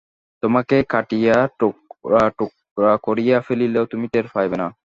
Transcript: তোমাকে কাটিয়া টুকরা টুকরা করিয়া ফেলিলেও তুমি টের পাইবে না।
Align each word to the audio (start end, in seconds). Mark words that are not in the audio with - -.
তোমাকে 0.43 0.77
কাটিয়া 0.89 1.37
টুকরা 1.59 2.23
টুকরা 2.37 2.93
করিয়া 3.03 3.37
ফেলিলেও 3.47 3.85
তুমি 3.85 4.05
টের 4.13 4.25
পাইবে 4.33 4.57
না। 4.57 4.67